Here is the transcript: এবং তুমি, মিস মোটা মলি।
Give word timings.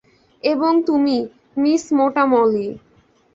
এবং 0.43 0.71
তুমি, 0.81 1.17
মিস 1.57 1.83
মোটা 1.93 2.23
মলি। 2.25 2.67